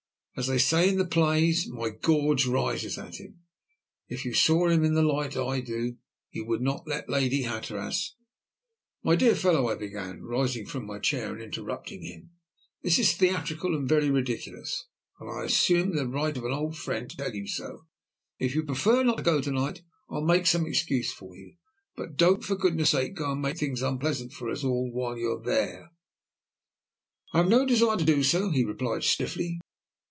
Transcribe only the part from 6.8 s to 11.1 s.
let Lady Hatteras" "My dear fellow," I began, rising from my